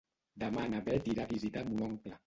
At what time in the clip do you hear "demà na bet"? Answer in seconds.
0.43-1.13